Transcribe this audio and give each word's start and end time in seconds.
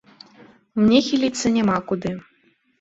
Мне 0.85 1.03
хіліцца 1.09 1.53
няма 1.61 1.79
куды. 1.95 2.19